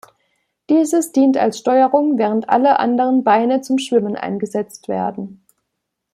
Dieses 0.67 1.11
dient 1.11 1.37
als 1.37 1.59
Steuerung 1.59 2.17
während 2.17 2.49
alle 2.49 2.79
anderen 2.79 3.23
Beine 3.23 3.61
zum 3.61 3.77
Schwimmen 3.77 4.15
eingesetzt 4.15 4.87
werden. 4.87 5.45